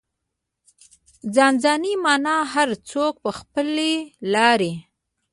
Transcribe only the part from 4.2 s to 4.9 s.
لارې.